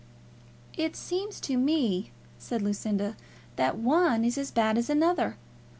[0.75, 2.09] "It seems to me,"
[2.39, 3.15] said Lucinda,
[3.55, 5.37] "that one is as bad as another.